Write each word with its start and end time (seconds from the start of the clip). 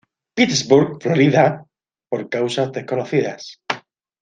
Petersburg, 0.35 0.99
Florida, 0.99 1.63
por 2.09 2.27
causas 2.27 2.71
desconocidas. 2.71 3.61